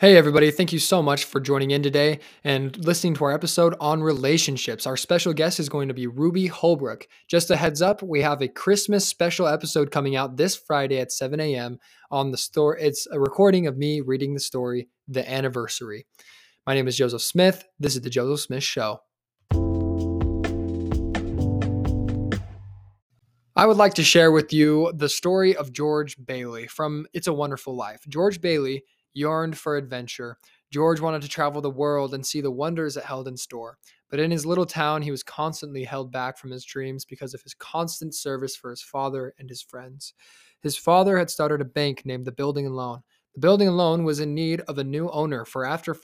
Hey, 0.00 0.16
everybody. 0.16 0.52
Thank 0.52 0.72
you 0.72 0.78
so 0.78 1.02
much 1.02 1.24
for 1.24 1.40
joining 1.40 1.72
in 1.72 1.82
today 1.82 2.20
and 2.44 2.76
listening 2.86 3.14
to 3.14 3.24
our 3.24 3.32
episode 3.32 3.74
on 3.80 4.00
relationships. 4.00 4.86
Our 4.86 4.96
special 4.96 5.32
guest 5.32 5.58
is 5.58 5.68
going 5.68 5.88
to 5.88 5.94
be 5.94 6.06
Ruby 6.06 6.46
Holbrook. 6.46 7.08
Just 7.26 7.50
a 7.50 7.56
heads 7.56 7.82
up, 7.82 8.00
we 8.00 8.22
have 8.22 8.40
a 8.40 8.46
Christmas 8.46 9.08
special 9.08 9.48
episode 9.48 9.90
coming 9.90 10.14
out 10.14 10.36
this 10.36 10.54
Friday 10.54 11.00
at 11.00 11.10
7 11.10 11.40
a.m. 11.40 11.80
on 12.12 12.30
the 12.30 12.36
store. 12.36 12.76
It's 12.76 13.08
a 13.10 13.18
recording 13.18 13.66
of 13.66 13.76
me 13.76 14.00
reading 14.00 14.34
the 14.34 14.40
story, 14.40 14.88
The 15.08 15.28
Anniversary. 15.28 16.06
My 16.64 16.74
name 16.74 16.86
is 16.86 16.96
Joseph 16.96 17.22
Smith. 17.22 17.64
This 17.80 17.96
is 17.96 18.02
The 18.02 18.08
Joseph 18.08 18.44
Smith 18.44 18.62
Show. 18.62 19.00
I 23.56 23.66
would 23.66 23.76
like 23.76 23.94
to 23.94 24.04
share 24.04 24.30
with 24.30 24.52
you 24.52 24.92
the 24.94 25.08
story 25.08 25.56
of 25.56 25.72
George 25.72 26.24
Bailey 26.24 26.68
from 26.68 27.06
It's 27.12 27.26
a 27.26 27.32
Wonderful 27.32 27.74
Life. 27.74 28.04
George 28.08 28.40
Bailey 28.40 28.84
yearned 29.18 29.58
for 29.58 29.76
adventure. 29.76 30.36
George 30.70 31.00
wanted 31.00 31.22
to 31.22 31.28
travel 31.28 31.60
the 31.60 31.70
world 31.70 32.14
and 32.14 32.24
see 32.24 32.40
the 32.40 32.50
wonders 32.50 32.96
it 32.96 33.04
held 33.04 33.26
in 33.26 33.36
store. 33.36 33.78
But 34.10 34.20
in 34.20 34.30
his 34.30 34.46
little 34.46 34.66
town, 34.66 35.02
he 35.02 35.10
was 35.10 35.22
constantly 35.22 35.84
held 35.84 36.12
back 36.12 36.38
from 36.38 36.50
his 36.50 36.64
dreams 36.64 37.04
because 37.04 37.34
of 37.34 37.42
his 37.42 37.54
constant 37.54 38.14
service 38.14 38.56
for 38.56 38.70
his 38.70 38.82
father 38.82 39.34
and 39.38 39.48
his 39.48 39.62
friends. 39.62 40.14
His 40.62 40.76
father 40.76 41.18
had 41.18 41.30
started 41.30 41.60
a 41.60 41.66
bank 41.66 42.04
named 42.04 42.24
the 42.26 42.32
Building 42.32 42.66
and 42.66 42.76
Loan. 42.76 43.02
The 43.34 43.40
Building 43.40 43.68
and 43.68 43.76
Loan 43.76 44.04
was 44.04 44.20
in 44.20 44.34
need 44.34 44.60
of 44.62 44.78
a 44.78 44.84
new 44.84 45.10
owner 45.10 45.44
for 45.44 45.64
after 45.64 45.94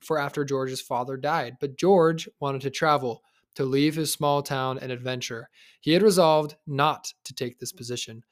for 0.00 0.18
after 0.18 0.44
George's 0.44 0.80
father 0.80 1.16
died, 1.16 1.56
but 1.60 1.76
George 1.76 2.28
wanted 2.40 2.60
to 2.62 2.70
travel, 2.70 3.22
to 3.54 3.64
leave 3.64 3.94
his 3.94 4.12
small 4.12 4.42
town 4.42 4.78
and 4.78 4.90
adventure. 4.90 5.48
He 5.80 5.92
had 5.92 6.02
resolved 6.02 6.56
not 6.66 7.12
to 7.24 7.34
take 7.34 7.58
this 7.58 7.72
position. 7.72 8.24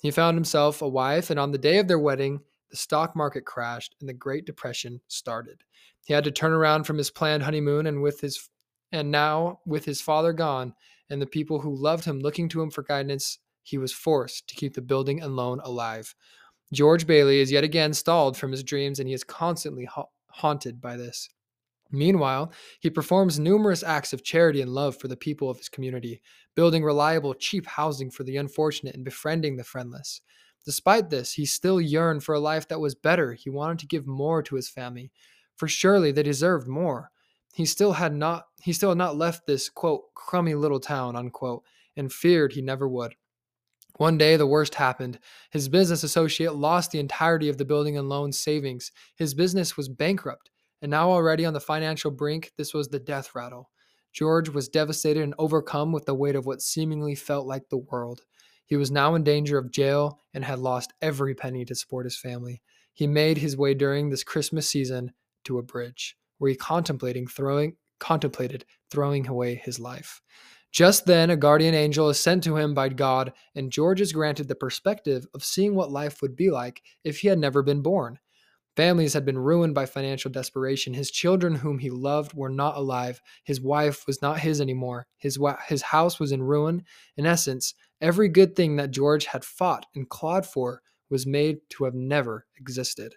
He 0.00 0.10
found 0.10 0.36
himself 0.36 0.80
a 0.80 0.88
wife, 0.88 1.30
and 1.30 1.38
on 1.38 1.50
the 1.50 1.58
day 1.58 1.78
of 1.78 1.88
their 1.88 1.98
wedding, 1.98 2.40
the 2.70 2.76
stock 2.76 3.16
market 3.16 3.44
crashed 3.44 3.94
and 4.00 4.08
the 4.08 4.14
Great 4.14 4.44
Depression 4.44 5.00
started. 5.08 5.62
He 6.06 6.14
had 6.14 6.24
to 6.24 6.30
turn 6.30 6.52
around 6.52 6.84
from 6.84 6.98
his 6.98 7.10
planned 7.10 7.42
honeymoon 7.42 7.86
and 7.86 8.02
with 8.02 8.20
his 8.20 8.48
and 8.92 9.10
now 9.10 9.60
with 9.66 9.84
his 9.84 10.00
father 10.00 10.32
gone 10.32 10.74
and 11.10 11.20
the 11.20 11.26
people 11.26 11.60
who 11.60 11.74
loved 11.74 12.04
him 12.04 12.20
looking 12.20 12.48
to 12.48 12.62
him 12.62 12.70
for 12.70 12.82
guidance, 12.82 13.38
he 13.62 13.76
was 13.78 13.92
forced 13.92 14.48
to 14.48 14.54
keep 14.54 14.74
the 14.74 14.80
building 14.80 15.20
and 15.20 15.36
loan 15.36 15.60
alive. 15.62 16.14
George 16.72 17.06
Bailey 17.06 17.40
is 17.40 17.52
yet 17.52 17.64
again 17.64 17.92
stalled 17.92 18.36
from 18.36 18.52
his 18.52 18.62
dreams 18.62 18.98
and 18.98 19.08
he 19.08 19.14
is 19.14 19.24
constantly 19.24 19.84
ha- 19.84 20.06
haunted 20.30 20.80
by 20.80 20.96
this. 20.96 21.28
Meanwhile, 21.90 22.52
he 22.80 22.90
performs 22.90 23.38
numerous 23.38 23.82
acts 23.82 24.12
of 24.12 24.22
charity 24.22 24.60
and 24.60 24.74
love 24.74 24.96
for 24.96 25.08
the 25.08 25.16
people 25.16 25.48
of 25.48 25.56
his 25.56 25.70
community, 25.70 26.20
building 26.54 26.84
reliable, 26.84 27.32
cheap 27.34 27.66
housing 27.66 28.10
for 28.10 28.24
the 28.24 28.36
unfortunate 28.36 28.94
and 28.94 29.04
befriending 29.04 29.56
the 29.56 29.64
friendless. 29.64 30.20
Despite 30.68 31.08
this, 31.08 31.32
he 31.32 31.46
still 31.46 31.80
yearned 31.80 32.24
for 32.24 32.34
a 32.34 32.40
life 32.40 32.68
that 32.68 32.78
was 32.78 32.94
better. 32.94 33.32
He 33.32 33.48
wanted 33.48 33.78
to 33.78 33.86
give 33.86 34.06
more 34.06 34.42
to 34.42 34.54
his 34.54 34.68
family, 34.68 35.10
for 35.56 35.66
surely 35.66 36.12
they 36.12 36.22
deserved 36.22 36.68
more. 36.68 37.10
He 37.54 37.64
still 37.64 37.94
had 37.94 38.14
not 38.14 38.48
he 38.60 38.74
still 38.74 38.90
had 38.90 38.98
not 38.98 39.16
left 39.16 39.46
this 39.46 39.70
quote 39.70 40.12
crummy 40.14 40.54
little 40.54 40.78
town 40.78 41.16
unquote 41.16 41.62
and 41.96 42.12
feared 42.12 42.52
he 42.52 42.60
never 42.60 42.86
would. 42.86 43.14
One 43.96 44.18
day 44.18 44.36
the 44.36 44.46
worst 44.46 44.74
happened. 44.74 45.18
His 45.50 45.70
business 45.70 46.02
associate 46.02 46.54
lost 46.54 46.90
the 46.90 47.00
entirety 47.00 47.48
of 47.48 47.56
the 47.56 47.64
building 47.64 47.96
and 47.96 48.10
loan 48.10 48.30
savings. 48.30 48.92
His 49.16 49.32
business 49.32 49.74
was 49.74 49.88
bankrupt, 49.88 50.50
and 50.82 50.90
now 50.90 51.10
already 51.10 51.46
on 51.46 51.54
the 51.54 51.60
financial 51.60 52.10
brink, 52.10 52.52
this 52.58 52.74
was 52.74 52.88
the 52.88 53.00
death 53.00 53.34
rattle. 53.34 53.70
George 54.12 54.50
was 54.50 54.68
devastated 54.68 55.22
and 55.22 55.34
overcome 55.38 55.92
with 55.92 56.04
the 56.04 56.14
weight 56.14 56.36
of 56.36 56.44
what 56.44 56.60
seemingly 56.60 57.14
felt 57.14 57.46
like 57.46 57.70
the 57.70 57.78
world. 57.78 58.26
He 58.68 58.76
was 58.76 58.90
now 58.90 59.14
in 59.14 59.24
danger 59.24 59.56
of 59.56 59.72
jail 59.72 60.20
and 60.34 60.44
had 60.44 60.58
lost 60.58 60.92
every 61.00 61.34
penny 61.34 61.64
to 61.64 61.74
support 61.74 62.04
his 62.04 62.18
family. 62.18 62.60
He 62.92 63.06
made 63.06 63.38
his 63.38 63.56
way 63.56 63.72
during 63.72 64.10
this 64.10 64.22
Christmas 64.22 64.68
season 64.68 65.12
to 65.44 65.58
a 65.58 65.62
bridge 65.62 66.16
where 66.36 66.50
he 66.50 66.56
contemplating 66.56 67.26
throwing 67.26 67.76
contemplated 67.98 68.64
throwing 68.90 69.26
away 69.26 69.56
his 69.56 69.80
life. 69.80 70.20
Just 70.70 71.06
then, 71.06 71.30
a 71.30 71.36
guardian 71.36 71.74
angel 71.74 72.10
is 72.10 72.20
sent 72.20 72.44
to 72.44 72.56
him 72.58 72.74
by 72.74 72.90
God, 72.90 73.32
and 73.54 73.72
George 73.72 74.02
is 74.02 74.12
granted 74.12 74.48
the 74.48 74.54
perspective 74.54 75.26
of 75.34 75.42
seeing 75.42 75.74
what 75.74 75.90
life 75.90 76.20
would 76.20 76.36
be 76.36 76.50
like 76.50 76.82
if 77.04 77.20
he 77.20 77.28
had 77.28 77.38
never 77.38 77.62
been 77.62 77.80
born. 77.80 78.18
Families 78.78 79.12
had 79.12 79.24
been 79.24 79.40
ruined 79.40 79.74
by 79.74 79.86
financial 79.86 80.30
desperation. 80.30 80.94
His 80.94 81.10
children, 81.10 81.56
whom 81.56 81.80
he 81.80 81.90
loved, 81.90 82.32
were 82.32 82.48
not 82.48 82.76
alive. 82.76 83.20
His 83.42 83.60
wife 83.60 84.06
was 84.06 84.22
not 84.22 84.38
his 84.38 84.60
anymore. 84.60 85.08
His, 85.16 85.36
wa- 85.36 85.58
his 85.66 85.82
house 85.82 86.20
was 86.20 86.30
in 86.30 86.44
ruin. 86.44 86.84
In 87.16 87.26
essence, 87.26 87.74
every 88.00 88.28
good 88.28 88.54
thing 88.54 88.76
that 88.76 88.92
George 88.92 89.24
had 89.24 89.44
fought 89.44 89.86
and 89.96 90.08
clawed 90.08 90.46
for 90.46 90.80
was 91.10 91.26
made 91.26 91.58
to 91.70 91.86
have 91.86 91.94
never 91.94 92.46
existed. 92.56 93.16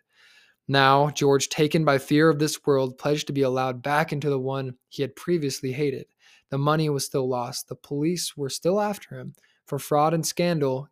Now, 0.68 1.12
George, 1.12 1.48
taken 1.48 1.86
by 1.86 2.00
fear 2.00 2.28
of 2.28 2.40
this 2.40 2.66
world, 2.66 2.98
pledged 2.98 3.28
to 3.28 3.34
be 3.34 3.44
allowed 3.44 3.84
back 3.84 4.12
into 4.12 4.32
the 4.32 4.40
one 4.40 4.78
he 4.90 5.04
had 5.04 5.16
previously 5.16 5.74
hated. 5.74 6.08
The 6.50 6.58
money 6.58 6.90
was 6.90 7.06
still 7.06 7.30
lost. 7.30 7.68
The 7.68 7.76
police 7.76 8.36
were 8.36 8.50
still 8.50 8.82
after 8.82 9.20
him 9.20 9.36
for 9.68 9.78
fraud 9.78 10.16
and 10.16 10.26
scandal 10.26 10.90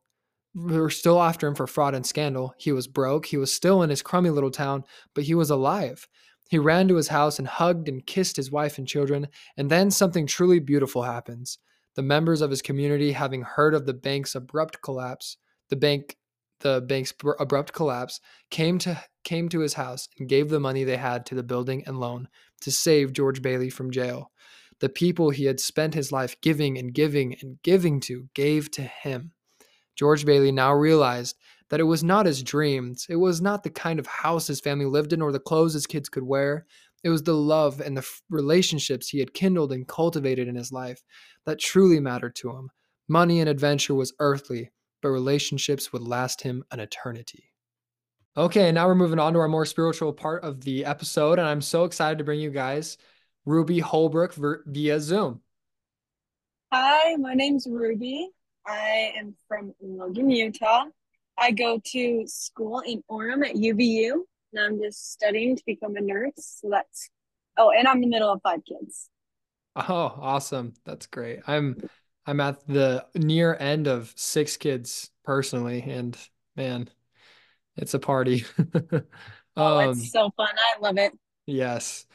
we 0.56 0.80
were 0.80 0.90
still 0.90 1.22
after 1.22 1.48
him 1.48 1.56
for 1.56 1.68
fraud 1.68 1.96
and 1.96 2.06
scandal. 2.06 2.54
He 2.58 2.72
was 2.72 2.88
broke. 2.88 3.26
He 3.28 3.38
was 3.38 3.54
still 3.54 3.84
in 3.84 3.90
his 3.90 4.02
crummy 4.02 4.30
little 4.30 4.52
town, 4.52 4.84
but 5.14 5.24
he 5.26 5.36
was 5.36 5.50
alive. 5.50 6.08
He 6.50 6.58
ran 6.58 6.88
to 6.88 6.96
his 6.96 7.10
house 7.10 7.38
and 7.38 7.48
hugged 7.48 7.88
and 7.88 8.06
kissed 8.06 8.36
his 8.36 8.52
wife 8.52 8.78
and 8.80 8.88
children, 8.88 9.28
and 9.56 9.70
then 9.70 9.92
something 9.92 10.26
truly 10.26 10.60
beautiful 10.60 11.04
happens. 11.04 11.60
The 11.96 12.02
members 12.02 12.42
of 12.42 12.50
his 12.50 12.62
community, 12.62 13.12
having 13.12 13.44
heard 13.44 13.76
of 13.76 13.86
the 13.86 13.94
bank's 13.94 14.34
abrupt 14.36 14.82
collapse, 14.82 15.38
the 15.70 15.76
bank 15.76 16.16
the 16.62 16.82
bank's 16.82 17.14
abrupt 17.40 17.72
collapse, 17.72 18.20
came 18.50 18.80
to 18.80 19.02
came 19.24 19.48
to 19.50 19.60
his 19.60 19.76
house 19.76 20.10
and 20.18 20.28
gave 20.28 20.50
the 20.50 20.60
money 20.60 20.84
they 20.84 20.98
had 20.98 21.26
to 21.28 21.36
the 21.36 21.44
building 21.44 21.84
and 21.86 22.00
loan 22.00 22.28
to 22.62 22.72
save 22.72 23.14
George 23.14 23.42
Bailey 23.42 23.70
from 23.70 23.92
jail. 23.92 24.32
The 24.80 24.90
people 24.90 25.30
he 25.30 25.46
had 25.46 25.60
spent 25.60 25.94
his 25.94 26.12
life 26.12 26.36
giving 26.42 26.78
and 26.78 26.94
giving 26.94 27.36
and 27.42 27.62
giving 27.64 28.00
to 28.02 28.28
gave 28.34 28.72
to 28.72 28.82
him. 28.82 29.34
George 30.00 30.26
Bailey 30.26 30.54
now 30.54 30.72
realized 30.74 31.36
that 31.70 31.82
it 31.82 31.84
was 31.84 32.06
not 32.06 32.26
his 32.26 32.42
dreams. 32.42 33.06
It 33.10 33.18
was 33.18 33.42
not 33.42 33.64
the 33.64 33.70
kind 33.70 34.00
of 34.00 34.08
house 34.08 34.48
his 34.48 34.62
family 34.62 34.86
lived 34.86 35.12
in 35.12 35.22
or 35.22 35.34
the 35.34 35.42
clothes 35.42 35.74
his 35.74 35.86
kids 35.86 36.08
could 36.08 36.24
wear. 36.24 36.68
It 37.04 37.10
was 37.10 37.22
the 37.22 37.34
love 37.34 37.82
and 37.82 37.98
the 37.98 38.10
relationships 38.30 39.10
he 39.10 39.20
had 39.20 39.34
kindled 39.34 39.74
and 39.74 39.86
cultivated 39.86 40.48
in 40.48 40.56
his 40.56 40.72
life 40.72 41.04
that 41.46 41.60
truly 41.60 42.00
mattered 42.00 42.34
to 42.38 42.50
him. 42.50 42.70
Money 43.10 43.42
and 43.42 43.50
adventure 43.50 43.94
was 43.94 44.14
earthly, 44.20 44.72
but 45.02 45.10
relationships 45.10 45.92
would 45.92 46.04
last 46.04 46.44
him 46.44 46.64
an 46.72 46.80
eternity. 46.80 47.52
Okay, 48.38 48.72
now 48.72 48.88
we're 48.88 48.96
moving 48.96 49.20
on 49.20 49.34
to 49.34 49.40
our 49.40 49.50
more 49.50 49.66
spiritual 49.66 50.14
part 50.14 50.46
of 50.46 50.62
the 50.62 50.86
episode, 50.86 51.40
and 51.40 51.48
I'm 51.50 51.62
so 51.62 51.84
excited 51.84 52.20
to 52.20 52.24
bring 52.24 52.40
you 52.40 52.52
guys 52.52 52.98
Ruby 53.46 53.80
Holbrook 53.80 54.34
via 54.66 55.02
Zoom. 55.02 55.42
Hi, 56.72 57.18
my 57.18 57.34
name's 57.34 57.68
Ruby. 57.70 58.30
I 58.70 59.14
am 59.18 59.36
from 59.48 59.74
Logan, 59.82 60.30
Utah. 60.30 60.86
I 61.38 61.52
go 61.52 61.82
to 61.92 62.24
school 62.28 62.82
in 62.82 63.04
Orem 63.10 63.48
at 63.48 63.56
UVU, 63.56 64.12
and 64.54 64.64
I'm 64.64 64.80
just 64.80 65.12
studying 65.12 65.56
to 65.56 65.64
become 65.66 65.96
a 65.96 66.02
nurse. 66.02 66.32
So 66.38 66.70
that's 66.70 67.10
oh, 67.58 67.72
and 67.72 67.88
I'm 67.88 68.00
the 68.00 68.08
middle 68.08 68.32
of 68.32 68.42
five 68.44 68.60
kids. 68.66 69.10
Oh, 69.76 70.14
awesome! 70.20 70.74
That's 70.86 71.08
great. 71.08 71.40
I'm 71.48 71.78
I'm 72.26 72.40
at 72.42 72.66
the 72.68 73.06
near 73.16 73.56
end 73.56 73.88
of 73.88 74.14
six 74.16 74.58
kids 74.58 75.10
personally, 75.24 75.82
and 75.82 76.18
man, 76.56 76.90
it's 77.76 77.96
a 77.96 78.00
party. 78.00 78.46
oh, 79.58 79.80
um, 79.80 79.90
it's 79.92 80.12
so 80.12 80.30
fun! 80.38 80.50
I 80.50 80.80
love 80.80 80.98
it. 80.98 81.14
Yes. 81.48 82.06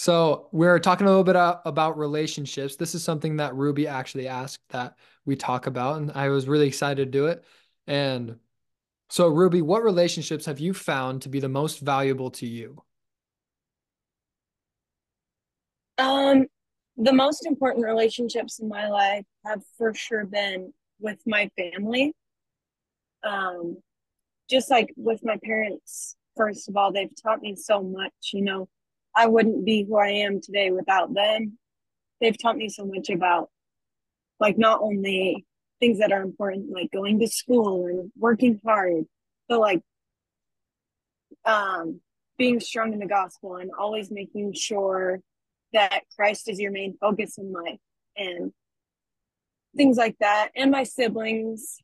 So 0.00 0.48
we're 0.50 0.78
talking 0.78 1.06
a 1.06 1.10
little 1.10 1.24
bit 1.24 1.36
about 1.36 1.98
relationships. 1.98 2.76
This 2.76 2.94
is 2.94 3.04
something 3.04 3.36
that 3.36 3.54
Ruby 3.54 3.86
actually 3.86 4.28
asked 4.28 4.66
that 4.70 4.96
we 5.26 5.36
talk 5.36 5.66
about, 5.66 5.98
and 5.98 6.10
I 6.12 6.30
was 6.30 6.48
really 6.48 6.68
excited 6.68 7.04
to 7.04 7.18
do 7.18 7.26
it. 7.26 7.44
And 7.86 8.38
so, 9.10 9.28
Ruby, 9.28 9.60
what 9.60 9.82
relationships 9.84 10.46
have 10.46 10.58
you 10.58 10.72
found 10.72 11.20
to 11.20 11.28
be 11.28 11.38
the 11.38 11.50
most 11.50 11.80
valuable 11.80 12.30
to 12.30 12.46
you? 12.46 12.82
Um, 15.98 16.46
the 16.96 17.12
most 17.12 17.44
important 17.44 17.84
relationships 17.84 18.58
in 18.58 18.70
my 18.70 18.88
life 18.88 19.26
have 19.44 19.60
for 19.76 19.92
sure 19.92 20.24
been 20.24 20.72
with 20.98 21.18
my 21.26 21.50
family. 21.58 22.14
Um, 23.22 23.76
just 24.48 24.70
like 24.70 24.94
with 24.96 25.20
my 25.22 25.36
parents, 25.44 26.16
first 26.38 26.70
of 26.70 26.76
all, 26.78 26.90
they've 26.90 27.12
taught 27.22 27.42
me 27.42 27.54
so 27.54 27.82
much, 27.82 28.14
you 28.32 28.40
know 28.40 28.66
I 29.14 29.26
wouldn't 29.26 29.64
be 29.64 29.84
who 29.84 29.96
I 29.96 30.08
am 30.08 30.40
today 30.40 30.70
without 30.70 31.12
them. 31.14 31.58
They've 32.20 32.36
taught 32.40 32.56
me 32.56 32.68
so 32.68 32.84
much 32.84 33.10
about 33.10 33.50
like 34.38 34.58
not 34.58 34.80
only 34.82 35.44
things 35.80 35.98
that 35.98 36.12
are 36.12 36.22
important, 36.22 36.70
like 36.70 36.90
going 36.92 37.18
to 37.20 37.28
school 37.28 37.86
and 37.86 38.12
working 38.16 38.60
hard, 38.64 39.04
but 39.48 39.60
like 39.60 39.82
um 41.44 42.00
being 42.36 42.60
strong 42.60 42.92
in 42.92 42.98
the 42.98 43.06
gospel 43.06 43.56
and 43.56 43.70
always 43.78 44.10
making 44.10 44.52
sure 44.54 45.20
that 45.72 46.02
Christ 46.16 46.48
is 46.48 46.58
your 46.58 46.72
main 46.72 46.96
focus 46.98 47.36
in 47.38 47.52
life 47.52 47.78
and 48.16 48.52
things 49.76 49.96
like 49.96 50.16
that. 50.20 50.48
And 50.56 50.70
my 50.70 50.84
siblings, 50.84 51.78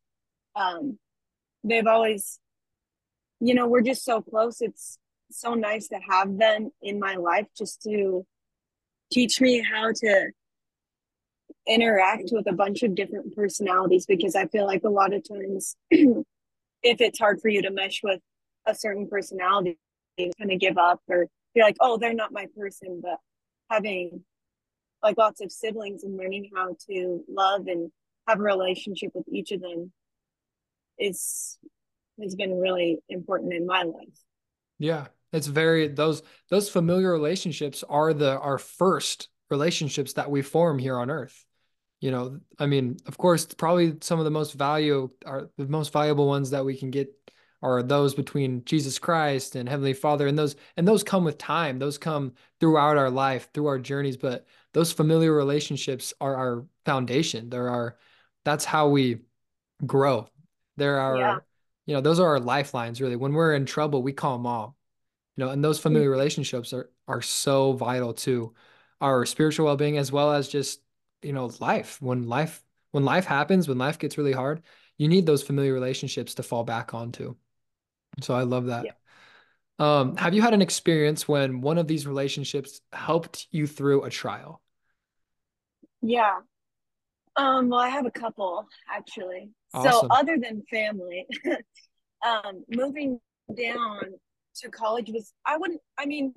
um, 0.55 0.99
they've 1.62 1.87
always, 1.87 2.40
you 3.38 3.55
know, 3.55 3.67
we're 3.67 3.82
just 3.82 4.05
so 4.05 4.23
close. 4.23 4.61
It's 4.61 4.99
so 5.31 5.55
nice 5.55 5.88
to 5.88 5.99
have 6.08 6.38
them 6.38 6.70
in 6.82 6.99
my 6.99 7.17
life 7.17 7.46
just 7.56 7.82
to 7.82 8.26
teach 9.12 9.40
me 9.40 9.62
how 9.62 9.93
to 9.93 10.31
interact 11.67 12.28
with 12.32 12.46
a 12.49 12.52
bunch 12.52 12.82
of 12.82 12.94
different 12.94 13.34
personalities 13.34 14.06
because 14.06 14.37
I 14.37 14.46
feel 14.46 14.67
like 14.67 14.84
a 14.84 14.88
lot 14.88 15.12
of 15.12 15.25
times 15.28 15.76
if 15.90 17.00
it's 17.00 17.19
hard 17.19 17.40
for 17.40 17.49
you 17.49 17.62
to 17.62 17.70
mesh 17.70 18.00
with 18.02 18.20
a 18.67 18.75
certain 18.75 19.08
personality, 19.08 19.78
you 20.17 20.31
kind 20.38 20.52
of 20.52 20.61
give 20.61 20.78
up 20.78 21.00
or 21.08 21.26
you're 21.55 21.64
like, 21.64 21.76
oh, 21.81 21.99
they're 21.99 22.14
not 22.14 22.32
my 22.32 22.46
person. 22.56 23.00
But 23.02 23.19
having 23.70 24.25
like 25.02 25.19
lots 25.19 25.40
of 25.40 25.52
siblings 25.52 26.05
and 26.05 26.17
learning 26.17 26.50
how 26.55 26.76
to 26.88 27.25
love 27.28 27.67
and 27.67 27.90
have 28.28 28.40
a 28.40 28.43
relationship 28.43 29.11
with 29.14 29.26
each 29.28 29.52
of 29.52 29.61
them 29.61 29.93
is 30.99 31.58
has 32.23 32.34
been 32.34 32.58
really 32.58 32.99
important 33.08 33.52
in 33.52 33.67
my 33.67 33.82
life. 33.82 34.19
Yeah. 34.78 35.06
It's 35.32 35.46
very 35.46 35.88
those 35.88 36.23
those 36.50 36.69
familiar 36.69 37.12
relationships 37.12 37.84
are 37.88 38.12
the 38.12 38.38
our 38.38 38.58
first 38.58 39.28
relationships 39.50 40.14
that 40.14 40.31
we 40.31 40.43
form 40.43 40.78
here 40.78 40.99
on 40.99 41.11
earth. 41.11 41.44
You 42.00 42.11
know, 42.11 42.40
I 42.58 42.67
mean, 42.67 42.99
of 43.06 43.17
course, 43.17 43.46
probably 43.46 43.96
some 44.00 44.19
of 44.19 44.25
the 44.25 44.31
most 44.31 44.55
value 44.55 45.11
are 45.25 45.50
the 45.56 45.67
most 45.67 45.93
valuable 45.93 46.26
ones 46.26 46.50
that 46.50 46.64
we 46.64 46.76
can 46.76 46.90
get 46.90 47.12
are 47.62 47.82
those 47.82 48.14
between 48.14 48.64
Jesus 48.64 48.99
Christ 48.99 49.56
and 49.56 49.69
Heavenly 49.69 49.94
Father. 49.94 50.26
And 50.26 50.38
those 50.38 50.56
and 50.76 50.87
those 50.87 51.02
come 51.02 51.25
with 51.25 51.38
time. 51.38 51.78
Those 51.78 51.99
come 51.99 52.34
throughout 52.61 52.96
our 52.96 53.11
life, 53.11 53.49
through 53.52 53.67
our 53.67 53.78
journeys. 53.78 54.17
But 54.17 54.46
those 54.73 54.93
familiar 54.93 55.32
relationships 55.32 56.14
are 56.20 56.37
our 56.37 56.67
foundation. 56.84 57.50
They're 57.50 57.70
our 57.70 57.96
that's 58.44 58.64
how 58.64 58.88
we 58.88 59.23
grow. 59.84 60.28
There 60.76 61.00
are, 61.00 61.17
yeah. 61.17 61.38
you 61.87 61.94
know, 61.94 62.00
those 62.00 62.20
are 62.20 62.28
our 62.28 62.40
lifelines 62.40 63.00
really. 63.00 63.17
When 63.17 63.32
we're 63.32 63.55
in 63.55 63.67
trouble, 63.67 64.02
we 64.02 64.12
call 64.12 64.38
mom. 64.38 64.75
You 65.36 65.44
know, 65.44 65.50
and 65.50 65.62
those 65.64 65.78
familiar 65.78 66.10
relationships 66.10 66.72
are 66.72 66.90
are 67.08 67.22
so 67.22 67.72
vital 67.74 68.14
to 68.14 68.54
our 69.00 69.26
spiritual 69.26 69.66
well-being 69.66 69.98
as 69.98 70.10
well 70.10 70.32
as 70.32 70.48
just, 70.48 70.80
you 71.22 71.32
know, 71.32 71.50
life. 71.60 72.00
When 72.00 72.26
life 72.28 72.62
when 72.92 73.04
life 73.04 73.26
happens, 73.26 73.68
when 73.68 73.78
life 73.78 73.98
gets 73.98 74.16
really 74.16 74.32
hard, 74.32 74.62
you 74.96 75.08
need 75.08 75.26
those 75.26 75.42
familiar 75.42 75.74
relationships 75.74 76.34
to 76.34 76.42
fall 76.42 76.64
back 76.64 76.94
onto. 76.94 77.36
So 78.22 78.34
I 78.34 78.42
love 78.42 78.66
that. 78.66 78.86
Yeah. 78.86 78.92
Um, 79.78 80.16
have 80.16 80.32
you 80.32 80.40
had 80.40 80.54
an 80.54 80.62
experience 80.62 81.28
when 81.28 81.60
one 81.60 81.76
of 81.76 81.86
these 81.86 82.06
relationships 82.06 82.80
helped 82.92 83.46
you 83.50 83.66
through 83.66 84.04
a 84.04 84.10
trial? 84.10 84.62
Yeah. 86.00 86.38
Um, 87.36 87.68
well, 87.68 87.80
I 87.80 87.88
have 87.88 88.06
a 88.06 88.10
couple 88.10 88.66
actually. 88.90 89.50
Awesome. 89.74 90.08
So 90.08 90.16
other 90.16 90.38
than 90.38 90.62
family, 90.70 91.26
um, 92.26 92.64
moving 92.68 93.20
down 93.54 94.14
to 94.60 94.70
college 94.70 95.10
was 95.10 95.32
I 95.44 95.56
wouldn't 95.56 95.80
I 95.98 96.06
mean, 96.06 96.34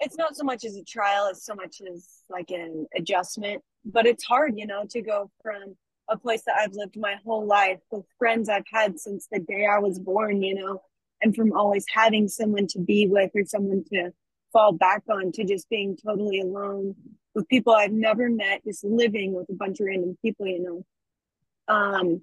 it's 0.00 0.16
not 0.16 0.36
so 0.36 0.44
much 0.44 0.64
as 0.64 0.76
a 0.76 0.84
trial 0.84 1.28
as 1.30 1.44
so 1.44 1.54
much 1.54 1.80
as 1.90 2.08
like 2.28 2.50
an 2.50 2.86
adjustment. 2.96 3.62
But 3.84 4.06
it's 4.06 4.24
hard, 4.24 4.54
you 4.56 4.66
know, 4.66 4.84
to 4.90 5.02
go 5.02 5.30
from 5.42 5.76
a 6.08 6.16
place 6.16 6.42
that 6.46 6.56
I've 6.58 6.74
lived 6.74 6.96
my 6.96 7.16
whole 7.24 7.46
life 7.46 7.80
with 7.90 8.04
friends 8.18 8.48
I've 8.48 8.64
had 8.72 8.98
since 8.98 9.28
the 9.30 9.40
day 9.40 9.66
I 9.66 9.78
was 9.78 9.98
born, 9.98 10.42
you 10.42 10.54
know, 10.54 10.82
and 11.20 11.34
from 11.34 11.52
always 11.52 11.84
having 11.92 12.28
someone 12.28 12.66
to 12.68 12.78
be 12.78 13.06
with 13.06 13.30
or 13.34 13.44
someone 13.44 13.84
to 13.92 14.12
fall 14.52 14.72
back 14.72 15.02
on 15.10 15.32
to 15.32 15.44
just 15.44 15.68
being 15.68 15.96
totally 15.96 16.40
alone 16.40 16.94
with 17.34 17.48
people 17.48 17.72
I've 17.72 17.92
never 17.92 18.28
met, 18.28 18.64
just 18.64 18.84
living 18.84 19.32
with 19.32 19.48
a 19.48 19.54
bunch 19.54 19.80
of 19.80 19.86
random 19.86 20.18
people, 20.22 20.46
you 20.46 20.62
know. 20.62 21.74
Um, 21.74 22.22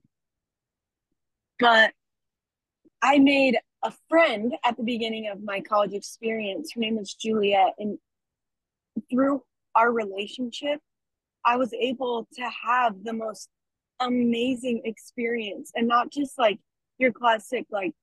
but 1.59 1.93
I 3.01 3.19
made 3.19 3.57
a 3.83 3.93
friend 4.09 4.55
at 4.65 4.77
the 4.77 4.83
beginning 4.83 5.29
of 5.29 5.43
my 5.43 5.61
college 5.61 5.93
experience. 5.93 6.73
Her 6.73 6.81
name 6.81 6.97
was 6.97 7.13
Juliet. 7.13 7.73
And 7.77 7.97
through 9.09 9.43
our 9.75 9.91
relationship, 9.91 10.79
I 11.45 11.55
was 11.55 11.73
able 11.73 12.27
to 12.33 12.49
have 12.65 13.03
the 13.03 13.13
most 13.13 13.49
amazing 13.99 14.81
experience 14.85 15.71
and 15.75 15.87
not 15.87 16.11
just 16.11 16.37
like 16.37 16.59
your 16.97 17.11
classic, 17.11 17.65
like 17.71 17.93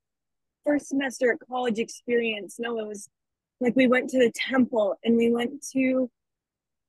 first 0.64 0.88
semester 0.88 1.32
at 1.32 1.38
college 1.48 1.78
experience. 1.78 2.56
No, 2.58 2.78
it 2.78 2.86
was 2.86 3.08
like 3.60 3.76
we 3.76 3.86
went 3.86 4.10
to 4.10 4.18
the 4.18 4.32
temple 4.34 4.96
and 5.04 5.16
we 5.16 5.30
went 5.30 5.64
to 5.72 6.10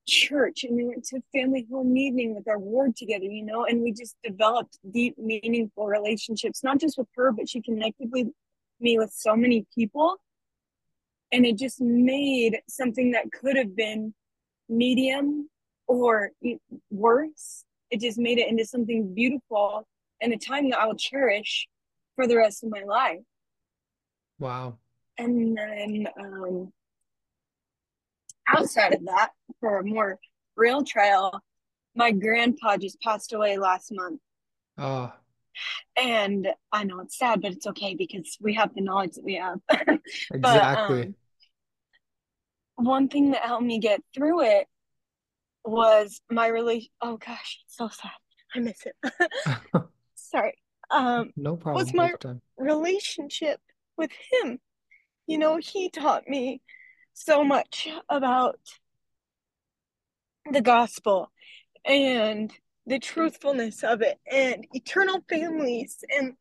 church 0.07 0.63
and 0.63 0.75
we 0.75 0.85
went 0.85 1.03
to 1.03 1.21
family 1.33 1.67
home 1.69 1.95
evening 1.97 2.33
with 2.33 2.47
our 2.47 2.57
ward 2.59 2.95
together, 2.95 3.25
you 3.25 3.43
know, 3.43 3.65
and 3.65 3.81
we 3.81 3.91
just 3.91 4.15
developed 4.23 4.77
deep, 4.91 5.17
meaningful 5.17 5.85
relationships, 5.85 6.63
not 6.63 6.79
just 6.79 6.97
with 6.97 7.07
her, 7.15 7.31
but 7.31 7.49
she 7.49 7.61
connected 7.61 8.09
with 8.11 8.27
me 8.79 8.97
with 8.97 9.11
so 9.11 9.35
many 9.35 9.65
people. 9.73 10.17
And 11.31 11.45
it 11.45 11.57
just 11.57 11.81
made 11.81 12.59
something 12.69 13.11
that 13.11 13.31
could 13.31 13.57
have 13.57 13.75
been 13.75 14.13
medium 14.69 15.49
or 15.87 16.31
worse. 16.89 17.65
It 17.91 18.01
just 18.01 18.17
made 18.17 18.37
it 18.37 18.49
into 18.49 18.65
something 18.65 19.13
beautiful 19.13 19.87
and 20.21 20.33
a 20.33 20.37
time 20.37 20.69
that 20.69 20.79
I 20.79 20.87
will 20.87 20.95
cherish 20.95 21.67
for 22.15 22.27
the 22.27 22.37
rest 22.37 22.63
of 22.63 22.69
my 22.69 22.83
life. 22.83 23.19
Wow. 24.39 24.77
And 25.17 25.57
then 25.57 26.07
um, 26.19 26.71
outside 28.47 28.93
of 28.93 29.05
that, 29.05 29.31
for 29.59 29.79
a 29.79 29.83
more 29.83 30.19
real 30.55 30.83
trial, 30.83 31.41
my 31.95 32.11
grandpa 32.11 32.77
just 32.77 33.01
passed 33.01 33.33
away 33.33 33.57
last 33.57 33.91
month. 33.91 34.19
Oh. 34.77 35.11
And 35.95 36.47
I 36.71 36.83
know 36.83 36.99
it's 36.99 37.17
sad, 37.17 37.41
but 37.41 37.51
it's 37.51 37.67
okay 37.67 37.95
because 37.95 38.37
we 38.39 38.53
have 38.55 38.73
the 38.75 38.81
knowledge 38.81 39.13
that 39.13 39.23
we 39.23 39.35
have. 39.35 39.59
exactly. 40.31 40.39
But, 40.41 40.77
um, 40.77 41.15
one 42.75 43.07
thing 43.07 43.31
that 43.31 43.41
helped 43.41 43.65
me 43.65 43.79
get 43.79 44.01
through 44.13 44.41
it 44.41 44.67
was 45.65 46.21
my 46.29 46.47
relation. 46.47 46.89
Oh 47.01 47.17
gosh, 47.17 47.59
it's 47.65 47.75
so 47.75 47.89
sad. 47.89 48.11
I 48.55 48.59
miss 48.59 48.85
it. 48.85 48.95
Sorry. 50.15 50.53
Um, 50.89 51.31
no 51.35 51.55
problem. 51.55 51.83
Was 51.83 51.93
my 51.93 52.13
relationship 52.57 53.59
with 53.97 54.11
him. 54.31 54.59
You 55.25 55.37
know, 55.37 55.57
he 55.57 55.89
taught 55.89 56.27
me 56.27 56.61
so 57.13 57.43
much 57.43 57.89
about 58.09 58.59
the 60.51 60.61
gospel 60.61 61.31
and 61.83 62.53
the 62.87 62.99
truthfulness 62.99 63.83
of 63.83 64.01
it 64.01 64.17
and 64.31 64.65
eternal 64.71 65.21
families 65.29 66.03
and 66.17 66.33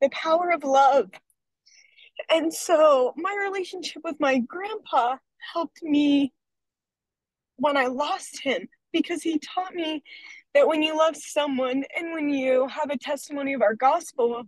the 0.00 0.08
power 0.08 0.50
of 0.50 0.64
love. 0.64 1.10
And 2.30 2.52
so 2.52 3.12
my 3.16 3.36
relationship 3.38 4.02
with 4.02 4.16
my 4.18 4.38
grandpa 4.38 5.16
helped 5.52 5.82
me 5.82 6.32
when 7.56 7.76
I 7.76 7.86
lost 7.86 8.42
him 8.42 8.66
because 8.92 9.22
he 9.22 9.38
taught 9.38 9.74
me 9.74 10.02
that 10.54 10.66
when 10.66 10.82
you 10.82 10.96
love 10.96 11.16
someone 11.16 11.84
and 11.96 12.12
when 12.12 12.30
you 12.30 12.66
have 12.68 12.90
a 12.90 12.98
testimony 12.98 13.52
of 13.52 13.62
our 13.62 13.74
gospel, 13.74 14.44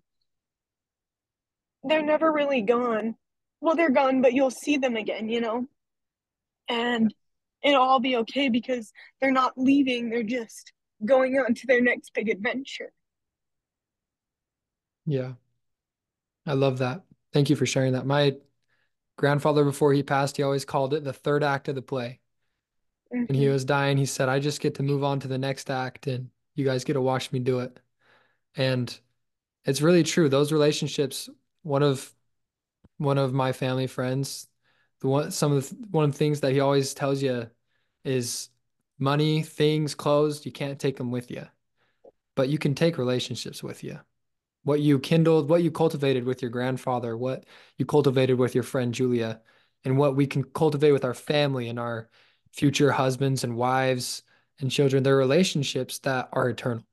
they're 1.84 2.02
never 2.02 2.32
really 2.32 2.62
gone. 2.62 3.14
Well, 3.60 3.76
they're 3.76 3.90
gone, 3.90 4.22
but 4.22 4.32
you'll 4.32 4.50
see 4.50 4.78
them 4.78 4.96
again, 4.96 5.28
you 5.28 5.40
know? 5.40 5.66
And 6.68 7.14
it'll 7.62 7.82
all 7.82 8.00
be 8.00 8.16
okay 8.16 8.48
because 8.48 8.92
they're 9.20 9.30
not 9.30 9.52
leaving, 9.56 10.08
they're 10.08 10.22
just 10.22 10.72
going 11.04 11.38
on 11.38 11.54
to 11.54 11.66
their 11.66 11.80
next 11.80 12.14
big 12.14 12.28
adventure. 12.28 12.92
Yeah. 15.06 15.32
I 16.46 16.54
love 16.54 16.78
that. 16.78 17.02
Thank 17.32 17.50
you 17.50 17.56
for 17.56 17.66
sharing 17.66 17.92
that. 17.94 18.06
My 18.06 18.36
grandfather, 19.16 19.64
before 19.64 19.92
he 19.92 20.02
passed, 20.02 20.36
he 20.36 20.42
always 20.42 20.64
called 20.64 20.94
it 20.94 21.04
the 21.04 21.12
third 21.12 21.42
act 21.42 21.68
of 21.68 21.74
the 21.74 21.82
play. 21.82 22.20
Mm-hmm. 23.14 23.24
And 23.28 23.36
he 23.36 23.48
was 23.48 23.64
dying. 23.64 23.96
He 23.96 24.06
said, 24.06 24.28
I 24.28 24.38
just 24.38 24.60
get 24.60 24.76
to 24.76 24.82
move 24.82 25.04
on 25.04 25.20
to 25.20 25.28
the 25.28 25.38
next 25.38 25.70
act 25.70 26.06
and 26.06 26.30
you 26.54 26.64
guys 26.64 26.84
get 26.84 26.94
to 26.94 27.00
watch 27.00 27.32
me 27.32 27.38
do 27.38 27.60
it. 27.60 27.78
And 28.56 28.96
it's 29.64 29.82
really 29.82 30.02
true. 30.02 30.28
Those 30.28 30.52
relationships 30.52 31.28
one 31.62 31.82
of 31.82 32.12
one 32.98 33.18
of 33.18 33.32
my 33.32 33.52
family 33.52 33.86
friends, 33.86 34.48
the 35.00 35.08
one 35.08 35.30
some 35.30 35.52
of 35.52 35.68
the, 35.68 35.76
one 35.90 36.04
of 36.04 36.12
the 36.12 36.18
things 36.18 36.40
that 36.40 36.52
he 36.52 36.60
always 36.60 36.94
tells 36.94 37.22
you 37.22 37.48
is 38.04 38.48
money, 38.98 39.42
things, 39.42 39.94
clothes, 39.94 40.46
you 40.46 40.52
can't 40.52 40.78
take 40.78 40.96
them 40.96 41.10
with 41.10 41.30
you. 41.30 41.46
But 42.34 42.48
you 42.48 42.58
can 42.58 42.74
take 42.74 42.98
relationships 42.98 43.62
with 43.62 43.84
you. 43.84 44.00
What 44.64 44.80
you 44.80 44.98
kindled, 44.98 45.48
what 45.48 45.62
you 45.62 45.70
cultivated 45.70 46.24
with 46.24 46.40
your 46.40 46.50
grandfather, 46.50 47.16
what 47.16 47.44
you 47.78 47.84
cultivated 47.84 48.38
with 48.38 48.54
your 48.54 48.64
friend 48.64 48.94
Julia, 48.94 49.40
and 49.84 49.98
what 49.98 50.14
we 50.14 50.26
can 50.26 50.44
cultivate 50.44 50.92
with 50.92 51.04
our 51.04 51.14
family 51.14 51.68
and 51.68 51.78
our 51.78 52.08
future 52.52 52.92
husbands 52.92 53.42
and 53.42 53.56
wives 53.56 54.22
and 54.60 54.70
children, 54.70 55.02
they're 55.02 55.16
relationships 55.16 55.98
that 56.00 56.28
are 56.32 56.48
eternal, 56.48 56.84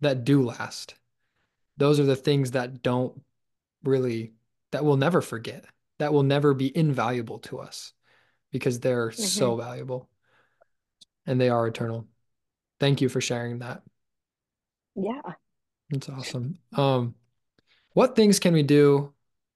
that 0.00 0.24
do 0.24 0.42
last. 0.44 0.94
Those 1.78 1.98
are 1.98 2.04
the 2.04 2.16
things 2.16 2.50
that 2.50 2.82
don't 2.82 3.18
really 3.82 4.34
that 4.72 4.84
we'll 4.84 4.96
never 4.96 5.22
forget, 5.22 5.64
that 5.98 6.12
will 6.12 6.22
never 6.22 6.52
be 6.54 6.76
invaluable 6.76 7.38
to 7.38 7.58
us 7.58 7.92
because 8.52 8.78
they're 8.78 9.08
mm-hmm. 9.08 9.22
so 9.22 9.56
valuable 9.56 10.09
and 11.26 11.40
they 11.40 11.48
are 11.48 11.66
eternal. 11.66 12.06
Thank 12.78 13.00
you 13.00 13.08
for 13.08 13.20
sharing 13.20 13.58
that. 13.60 13.82
Yeah. 14.94 15.34
That's 15.90 16.08
awesome. 16.08 16.58
Um, 16.74 17.14
what 17.94 18.16
things 18.16 18.38
can 18.38 18.52
we 18.52 18.62
do 18.62 19.12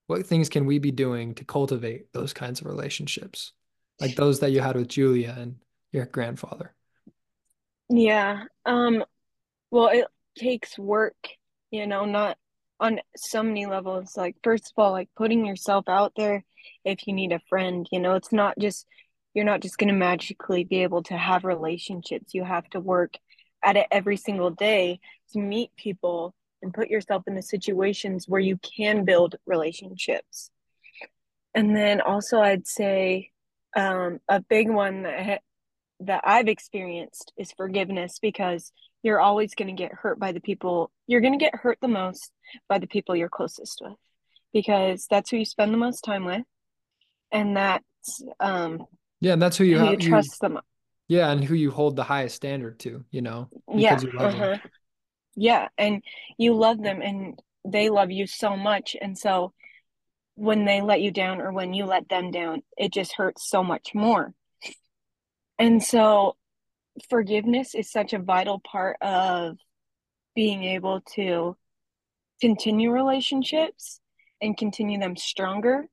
what 0.07 0.27
things 0.27 0.49
can 0.49 0.67
we 0.67 0.79
be 0.79 0.91
doing 0.91 1.35
to 1.35 1.45
cultivate 1.45 2.13
those 2.13 2.33
kinds 2.33 2.61
of 2.61 2.67
relationships 2.67 3.53
like 4.01 4.17
those 4.17 4.41
that 4.41 4.51
you 4.51 4.61
had 4.61 4.77
with 4.77 4.89
Julia 4.89 5.35
and 5.39 5.57
your 5.93 6.07
grandfather 6.07 6.75
Yeah. 7.89 8.45
Um, 8.67 9.05
well, 9.71 9.89
it 9.89 10.07
takes 10.39 10.79
work, 10.79 11.17
you 11.71 11.87
know, 11.87 12.05
not 12.05 12.37
on 12.81 13.01
so 13.17 13.43
many 13.43 13.67
levels. 13.67 14.17
Like, 14.17 14.37
first 14.43 14.73
of 14.77 14.83
all, 14.83 14.93
like 14.93 15.09
putting 15.17 15.47
yourself 15.47 15.89
out 15.89 16.13
there 16.17 16.45
if 16.85 17.07
you 17.07 17.13
need 17.13 17.33
a 17.33 17.41
friend, 17.49 17.87
you 17.93 18.01
know, 18.01 18.15
it's 18.15 18.33
not 18.33 18.59
just, 18.59 18.87
you're 19.35 19.45
not 19.45 19.61
just 19.61 19.79
going 19.79 19.89
to 19.89 19.95
magically 19.95 20.65
be 20.65 20.83
able 20.83 21.03
to 21.05 21.17
have 21.17 21.45
relationships. 21.45 22.35
You 22.35 22.45
have 22.45 22.69
to 22.71 22.81
work 22.81 23.15
at 23.65 23.77
it 23.77 23.87
every 23.91 24.17
single 24.17 24.51
day 24.51 25.01
to 25.33 25.41
meet 25.41 25.71
people 25.77 26.35
and 26.63 26.73
put 26.73 26.89
yourself 26.89 27.25
in 27.27 27.35
the 27.35 27.43
situations 27.43 28.27
where 28.29 28.41
you 28.41 28.59
can 28.59 29.05
build 29.05 29.37
relationships. 29.47 30.51
And 31.55 31.77
then 31.77 32.01
also, 32.01 32.41
I'd 32.41 32.67
say 32.67 33.31
um, 33.77 34.21
a 34.29 34.41
big 34.41 34.71
one 34.71 35.03
that 35.03 35.43
that 36.01 36.23
I've 36.25 36.49
experienced 36.49 37.33
is 37.37 37.53
forgiveness 37.53 38.19
because 38.21 38.73
you're 39.03 39.21
always 39.21 39.55
going 39.55 39.75
to 39.75 39.81
get 39.81 39.93
hurt 39.93 40.19
by 40.19 40.33
the 40.33 40.41
people 40.41 40.91
you're 41.07 41.21
going 41.21 41.39
to 41.39 41.45
get 41.45 41.55
hurt 41.55 41.79
the 41.81 41.89
most 41.89 42.33
by 42.69 42.79
the 42.79 42.87
people 42.89 43.15
you're 43.15 43.29
closest 43.29 43.81
with 43.81 43.97
because 44.53 45.07
that's 45.09 45.31
who 45.31 45.37
you 45.37 45.45
spend 45.45 45.73
the 45.73 45.79
most 45.79 46.03
time 46.03 46.25
with 46.25 46.43
and 47.31 47.57
that's 47.57 48.25
um 48.41 48.85
yeah 49.25 49.33
and 49.33 49.43
that's 49.43 49.57
who 49.57 49.65
you 49.65 49.79
have 49.79 49.91
you 49.91 49.97
trust 49.97 50.41
them 50.41 50.59
yeah 51.09 51.31
and 51.31 51.45
who 51.45 51.55
you 51.55 51.71
hold 51.71 51.97
the 51.97 52.05
highest 52.05 52.37
standard 52.37 52.79
to 52.79 53.05
you 53.11 53.23
know 53.23 53.49
yeah 53.75 54.01
you 54.01 54.11
love 54.13 54.35
uh-huh. 54.35 54.59
yeah 55.35 55.69
and 55.79 56.03
you 56.39 56.55
love 56.55 56.83
them 56.83 57.01
and 57.03 57.41
they 57.67 57.89
love 57.89 58.11
you 58.11 58.27
so 58.27 58.57
much 58.57 58.97
and 59.01 59.17
so 59.17 59.53
when 60.37 60.65
they 60.65 60.81
let 60.81 61.01
you 61.01 61.11
down 61.11 61.41
or 61.41 61.53
when 61.53 61.73
you 61.73 61.87
let 61.87 62.09
them 62.09 62.31
down 62.31 62.63
it 62.77 62.93
just 62.93 63.15
hurts 63.15 63.49
so 63.49 63.63
much 63.63 63.91
more. 63.95 64.35
And 65.59 65.83
so 65.83 66.37
forgiveness 67.09 67.75
is 67.75 67.91
such 67.91 68.13
a 68.13 68.19
vital 68.19 68.61
part 68.61 68.97
of 69.01 69.57
being 70.35 70.65
able 70.65 71.01
to 71.15 71.57
continue 72.41 72.91
relationships 72.91 74.01
and 74.41 74.57
continue 74.57 74.99
them 74.99 75.17
stronger. 75.17 75.87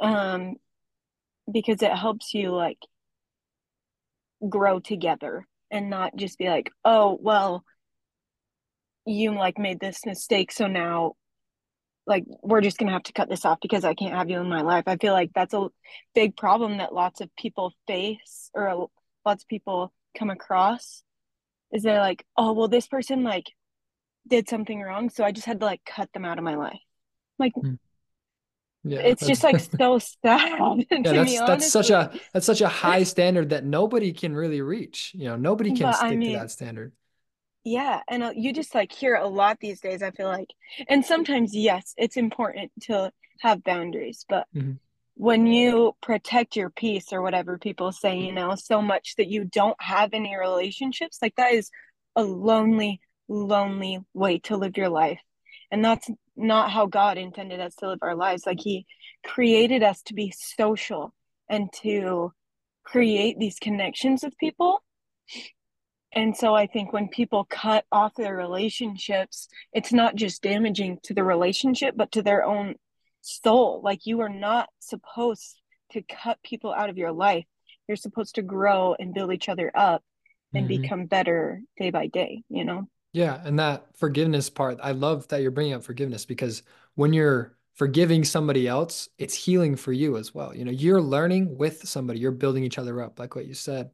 Um 0.00 0.56
because 1.52 1.82
it 1.82 1.92
helps 1.92 2.34
you 2.34 2.50
like 2.50 2.78
grow 4.48 4.80
together 4.80 5.46
and 5.70 5.88
not 5.88 6.16
just 6.16 6.38
be 6.38 6.48
like 6.48 6.70
oh 6.84 7.18
well 7.20 7.64
you 9.06 9.34
like 9.34 9.58
made 9.58 9.80
this 9.80 10.04
mistake 10.04 10.50
so 10.52 10.66
now 10.66 11.12
like 12.06 12.24
we're 12.42 12.60
just 12.60 12.78
gonna 12.78 12.92
have 12.92 13.02
to 13.04 13.12
cut 13.12 13.28
this 13.28 13.44
off 13.44 13.58
because 13.60 13.84
I 13.84 13.94
can't 13.94 14.14
have 14.14 14.28
you 14.28 14.40
in 14.40 14.48
my 14.48 14.62
life. 14.62 14.84
I 14.86 14.96
feel 14.96 15.12
like 15.12 15.30
that's 15.34 15.54
a 15.54 15.68
big 16.14 16.36
problem 16.36 16.78
that 16.78 16.94
lots 16.94 17.20
of 17.20 17.34
people 17.36 17.72
face 17.86 18.50
or 18.54 18.88
lots 19.24 19.44
of 19.44 19.48
people 19.48 19.92
come 20.18 20.30
across 20.30 21.02
is 21.72 21.82
they're 21.82 22.00
like, 22.00 22.24
oh 22.36 22.52
well, 22.52 22.68
this 22.68 22.88
person 22.88 23.22
like 23.22 23.46
did 24.26 24.48
something 24.48 24.80
wrong, 24.80 25.10
so 25.10 25.24
I 25.24 25.32
just 25.32 25.46
had 25.46 25.60
to 25.60 25.66
like 25.66 25.82
cut 25.84 26.12
them 26.12 26.24
out 26.24 26.38
of 26.38 26.44
my 26.44 26.56
life. 26.56 26.80
Like, 27.38 27.52
Hmm. 27.54 27.74
Yeah 28.84 29.10
it's 29.10 29.26
just 29.26 29.42
like 29.44 29.60
so 29.80 29.98
sad 29.98 30.86
yeah 31.04 31.14
that's 31.14 31.40
that's 31.42 31.66
such 31.66 31.90
a 31.90 32.12
that's 32.32 32.46
such 32.46 32.60
a 32.60 32.68
high 32.68 33.02
standard 33.02 33.50
that 33.50 33.64
nobody 33.64 34.12
can 34.12 34.34
really 34.34 34.60
reach 34.60 35.12
you 35.14 35.24
know 35.24 35.36
nobody 35.36 35.72
can 35.72 35.90
But 35.90 36.00
I 36.00 36.12
stick 36.12 36.22
to 36.24 36.30
that 36.32 36.50
standard 36.50 36.92
yeah, 37.64 38.00
and 38.08 38.24
uh, 38.24 38.32
you 38.34 38.52
just 38.52 38.74
like 38.74 38.92
hear 38.92 39.14
a 39.14 39.26
lot 39.26 39.58
these 39.60 39.80
days, 39.80 40.02
I 40.02 40.10
feel 40.10 40.26
like. 40.28 40.48
And 40.88 41.04
sometimes, 41.04 41.54
yes, 41.54 41.94
it's 41.96 42.16
important 42.16 42.72
to 42.82 43.12
have 43.40 43.62
boundaries, 43.62 44.24
but 44.28 44.46
Mhm. 44.52 44.78
when 45.16 45.46
you 45.46 45.96
protect 46.02 46.56
your 46.56 46.70
peace 46.70 47.12
or 47.12 47.22
whatever 47.22 47.58
people 47.58 47.92
say, 47.92 48.18
you 48.18 48.32
know, 48.32 48.54
so 48.56 48.82
much 48.82 49.16
that 49.16 49.28
you 49.28 49.44
don't 49.44 49.80
have 49.82 50.14
any 50.14 50.36
relationships, 50.36 51.18
like 51.22 51.36
that 51.36 51.52
is 51.54 51.70
a 52.16 52.22
lonely, 52.24 53.00
lonely 53.28 54.00
way 54.14 54.38
to 54.40 54.56
live 54.56 54.76
your 54.76 54.88
life. 54.90 55.20
And 55.70 55.84
that's 55.84 56.10
not 56.36 56.70
how 56.70 56.86
God 56.86 57.18
intended 57.18 57.60
us 57.60 57.74
to 57.76 57.88
live 57.88 57.98
our 58.02 58.16
lives. 58.16 58.46
Like 58.46 58.60
He 58.60 58.86
created 59.24 59.82
us 59.82 60.02
to 60.02 60.14
be 60.14 60.32
social 60.36 61.14
and 61.48 61.72
to 61.82 62.32
create 62.84 63.38
these 63.38 63.58
connections 63.58 64.22
with 64.22 64.36
people. 64.38 64.82
And 66.14 66.36
so 66.36 66.54
I 66.54 66.66
think 66.66 66.92
when 66.92 67.08
people 67.08 67.46
cut 67.48 67.84
off 67.90 68.14
their 68.14 68.36
relationships, 68.36 69.48
it's 69.72 69.92
not 69.92 70.14
just 70.14 70.42
damaging 70.42 70.98
to 71.04 71.14
the 71.14 71.24
relationship, 71.24 71.94
but 71.96 72.12
to 72.12 72.22
their 72.22 72.44
own 72.44 72.74
soul. 73.22 73.80
Like 73.82 74.04
you 74.04 74.20
are 74.20 74.28
not 74.28 74.68
supposed 74.78 75.60
to 75.92 76.02
cut 76.02 76.38
people 76.42 76.72
out 76.72 76.90
of 76.90 76.98
your 76.98 77.12
life. 77.12 77.44
You're 77.88 77.96
supposed 77.96 78.34
to 78.34 78.42
grow 78.42 78.94
and 78.98 79.14
build 79.14 79.32
each 79.32 79.48
other 79.48 79.70
up 79.74 80.02
and 80.54 80.66
Mhm. 80.66 80.82
become 80.82 81.06
better 81.06 81.62
day 81.78 81.90
by 81.90 82.08
day, 82.08 82.42
you 82.48 82.64
know? 82.64 82.88
Yeah, 83.12 83.40
and 83.44 83.58
that 83.58 83.86
forgiveness 83.96 84.48
part, 84.48 84.78
I 84.82 84.92
love 84.92 85.28
that 85.28 85.42
you're 85.42 85.50
bringing 85.50 85.74
up 85.74 85.84
forgiveness 85.84 86.24
because 86.24 86.62
when 86.94 87.12
you're 87.12 87.54
forgiving 87.74 88.24
somebody 88.24 88.66
else, 88.66 89.08
it's 89.18 89.34
healing 89.34 89.76
for 89.76 89.92
you 89.92 90.16
as 90.16 90.34
well. 90.34 90.54
You 90.54 90.64
know, 90.64 90.70
you're 90.70 91.00
learning 91.00 91.56
with 91.58 91.86
somebody, 91.86 92.20
you're 92.20 92.30
building 92.32 92.64
each 92.64 92.78
other 92.78 93.02
up, 93.02 93.18
like 93.18 93.34
what 93.34 93.46
you 93.46 93.54
said. 93.54 93.90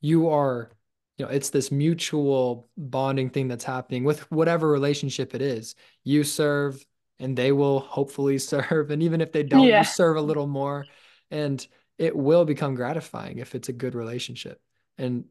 You 0.00 0.30
are, 0.30 0.70
you 1.18 1.26
know, 1.26 1.30
it's 1.30 1.50
this 1.50 1.70
mutual 1.70 2.68
bonding 2.76 3.30
thing 3.30 3.48
that's 3.48 3.64
happening 3.64 4.04
with 4.04 4.30
whatever 4.30 4.68
relationship 4.68 5.34
it 5.34 5.42
is. 5.42 5.74
You 6.02 6.24
serve 6.24 6.84
and 7.18 7.36
they 7.36 7.52
will 7.52 7.80
hopefully 7.80 8.38
serve. 8.38 8.90
And 8.90 9.02
even 9.02 9.20
if 9.20 9.32
they 9.32 9.42
don't, 9.42 9.64
you 9.80 9.84
serve 9.84 10.16
a 10.16 10.22
little 10.22 10.46
more. 10.46 10.86
And 11.30 11.66
it 11.98 12.16
will 12.16 12.44
become 12.44 12.74
gratifying 12.74 13.38
if 13.38 13.54
it's 13.54 13.68
a 13.68 13.72
good 13.72 13.94
relationship. 13.94 14.60
And 14.98 15.24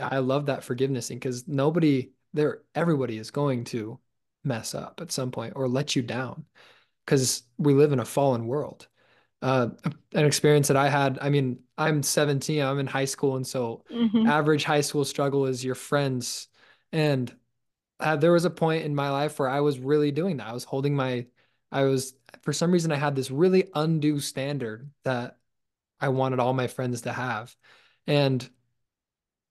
I 0.00 0.18
love 0.18 0.46
that 0.46 0.64
forgiveness 0.64 1.08
thing 1.08 1.18
because 1.18 1.46
nobody 1.46 2.10
there, 2.34 2.62
everybody 2.74 3.18
is 3.18 3.30
going 3.30 3.64
to 3.64 3.98
mess 4.44 4.74
up 4.74 5.00
at 5.00 5.12
some 5.12 5.30
point 5.30 5.52
or 5.56 5.68
let 5.68 5.94
you 5.96 6.02
down 6.02 6.44
because 7.04 7.42
we 7.58 7.74
live 7.74 7.92
in 7.92 8.00
a 8.00 8.04
fallen 8.04 8.46
world. 8.46 8.88
Uh, 9.40 9.68
an 10.12 10.24
experience 10.24 10.68
that 10.68 10.76
I 10.76 10.88
had, 10.88 11.18
I 11.20 11.28
mean, 11.28 11.58
I'm 11.76 12.02
17, 12.02 12.62
I'm 12.62 12.78
in 12.78 12.86
high 12.86 13.06
school, 13.06 13.36
and 13.36 13.46
so 13.46 13.84
Mm-hmm. 13.90 14.26
average 14.28 14.64
high 14.64 14.80
school 14.82 15.04
struggle 15.04 15.46
is 15.46 15.64
your 15.64 15.74
friends. 15.74 16.48
And 16.92 17.34
uh, 18.00 18.16
there 18.16 18.32
was 18.32 18.44
a 18.44 18.50
point 18.50 18.84
in 18.84 18.94
my 18.94 19.10
life 19.10 19.38
where 19.38 19.48
I 19.48 19.60
was 19.60 19.78
really 19.78 20.12
doing 20.12 20.36
that. 20.38 20.48
I 20.48 20.52
was 20.52 20.64
holding 20.64 20.94
my, 20.94 21.26
I 21.70 21.84
was, 21.84 22.14
for 22.42 22.52
some 22.52 22.72
reason, 22.72 22.92
I 22.92 22.96
had 22.96 23.16
this 23.16 23.30
really 23.30 23.68
undue 23.74 24.20
standard 24.20 24.90
that 25.04 25.38
I 26.00 26.08
wanted 26.08 26.40
all 26.40 26.52
my 26.52 26.66
friends 26.66 27.02
to 27.02 27.12
have. 27.12 27.54
And 28.06 28.48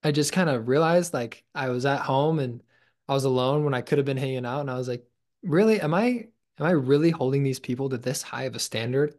I 0.03 0.11
just 0.11 0.33
kind 0.33 0.49
of 0.49 0.67
realized 0.67 1.13
like 1.13 1.43
I 1.53 1.69
was 1.69 1.85
at 1.85 2.01
home 2.01 2.39
and 2.39 2.63
I 3.11 3.15
was 3.15 3.25
alone 3.25 3.65
when 3.65 3.75
I 3.75 3.81
could 3.83 3.99
have 3.99 4.05
been 4.07 4.17
hanging 4.17 4.47
out 4.47 4.61
and 4.61 4.71
I 4.71 4.77
was 4.77 4.89
like, 4.89 5.05
really, 5.43 5.81
am 5.81 5.93
I 5.95 6.29
am 6.59 6.67
I 6.67 6.71
really 6.71 7.11
holding 7.11 7.43
these 7.43 7.59
people 7.61 7.89
to 7.91 7.99
this 7.99 8.23
high 8.23 8.45
of 8.45 8.55
a 8.55 8.59
standard 8.59 9.15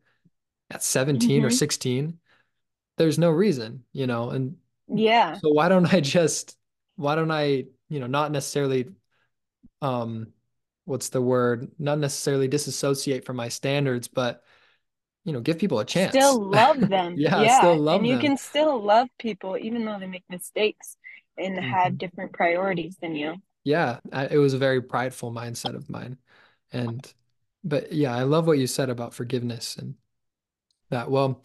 at 0.70 0.82
17 0.84 1.44
or 1.44 1.50
Mm-hmm. 1.50 1.56
16? 1.56 2.20
There's 2.98 3.18
no 3.18 3.30
reason, 3.32 3.84
you 3.92 4.06
know, 4.08 4.30
and 4.30 4.58
Yeah. 4.88 5.40
so 5.44 5.50
why 5.52 5.68
don't 5.70 5.92
I 5.94 6.00
just 6.00 6.58
why 6.96 7.16
don't 7.16 7.30
I, 7.32 7.66
you 7.90 8.00
know, 8.00 8.06
not 8.08 8.32
necessarily 8.32 8.90
um 9.82 10.28
what's 10.86 11.10
the 11.10 11.22
word? 11.22 11.70
Not 11.78 11.98
necessarily 11.98 12.48
disassociate 12.48 13.24
from 13.26 13.36
my 13.36 13.48
standards, 13.50 14.08
but 14.08 14.42
you 15.24 15.32
know, 15.34 15.40
give 15.40 15.58
people 15.58 15.80
a 15.80 15.84
chance. 15.86 16.38
Still 16.38 16.50
love 16.50 16.88
them. 16.88 17.22
Yeah, 17.32 17.46
still 17.48 17.76
Yeah. 17.76 17.78
And 17.90 18.06
love 18.06 18.06
you 18.06 18.18
can 18.18 18.36
still 18.36 18.82
love 18.82 19.08
people 19.18 19.56
even 19.58 19.84
though 19.84 19.98
they 19.98 20.06
make 20.06 20.24
mistakes 20.28 20.96
and 21.38 21.58
have 21.58 21.96
Mhm. 21.96 21.98
different 21.98 22.32
priorities 22.32 22.96
than 23.00 23.14
you. 23.14 23.36
Yeah, 23.64 24.00
I, 24.12 24.26
it 24.26 24.38
was 24.38 24.54
a 24.54 24.58
very 24.58 24.82
prideful 24.82 25.32
mindset 25.32 25.74
of 25.76 25.88
mine. 25.88 26.18
And 26.72 27.12
but 27.64 27.92
yeah, 27.92 28.14
I 28.14 28.22
love 28.22 28.46
what 28.46 28.58
you 28.58 28.66
said 28.66 28.90
about 28.90 29.14
forgiveness 29.14 29.76
and 29.76 29.94
that. 30.90 31.10
Well, 31.10 31.42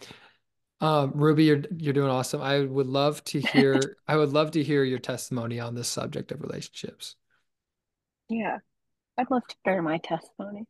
um, 0.81 1.11
Ruby, 1.15 1.45
you're 1.45 1.63
you're 1.77 1.93
doing 1.93 2.09
awesome. 2.09 2.41
I 2.41 2.61
would 2.61 2.87
love 2.87 3.23
to 3.25 3.39
hear 3.39 3.97
I 4.07 4.15
would 4.15 4.33
love 4.33 4.51
to 4.51 4.63
hear 4.63 4.83
your 4.83 4.99
testimony 4.99 5.59
on 5.59 5.75
this 5.75 5.87
subject 5.87 6.31
of 6.31 6.41
relationships. 6.41 7.15
Yeah. 8.29 8.57
I'd 9.17 9.31
love 9.31 9.47
to 9.47 9.55
bear 9.65 9.81
my 9.81 9.97
testimony. 9.97 10.65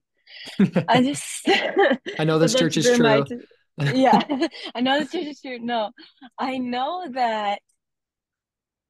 I 0.88 1.02
just 1.02 1.48
I 2.20 2.24
know 2.24 2.40
this 2.40 2.56
church 2.56 2.78
is 2.78 2.90
true. 2.98 3.24
t- 3.26 3.38
yeah. 3.94 4.22
I 4.74 4.82
know 4.82 5.00
this 5.00 5.12
church 5.12 5.28
is 5.28 5.42
true. 5.42 5.60
No, 5.60 5.92
I 6.38 6.58
know 6.58 7.08
that 7.12 7.60